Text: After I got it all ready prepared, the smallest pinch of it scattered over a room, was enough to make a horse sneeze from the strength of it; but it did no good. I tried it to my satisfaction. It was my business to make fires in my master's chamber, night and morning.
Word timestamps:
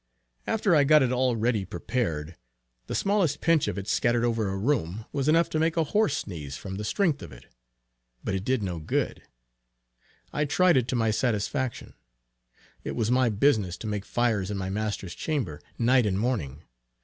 After 0.47 0.75
I 0.75 0.83
got 0.83 1.03
it 1.03 1.11
all 1.11 1.35
ready 1.35 1.63
prepared, 1.63 2.35
the 2.87 2.95
smallest 2.95 3.39
pinch 3.39 3.67
of 3.67 3.77
it 3.77 3.87
scattered 3.87 4.25
over 4.25 4.49
a 4.49 4.57
room, 4.57 5.05
was 5.13 5.27
enough 5.29 5.47
to 5.51 5.59
make 5.59 5.77
a 5.77 5.83
horse 5.83 6.17
sneeze 6.17 6.57
from 6.57 6.77
the 6.77 6.83
strength 6.83 7.21
of 7.21 7.31
it; 7.31 7.45
but 8.23 8.33
it 8.33 8.43
did 8.43 8.63
no 8.63 8.79
good. 8.79 9.21
I 10.33 10.45
tried 10.45 10.75
it 10.77 10.87
to 10.87 10.95
my 10.95 11.11
satisfaction. 11.11 11.93
It 12.83 12.95
was 12.95 13.11
my 13.11 13.29
business 13.29 13.77
to 13.77 13.85
make 13.85 14.03
fires 14.05 14.49
in 14.49 14.57
my 14.57 14.71
master's 14.71 15.13
chamber, 15.13 15.61
night 15.77 16.07
and 16.07 16.17
morning. 16.19 16.63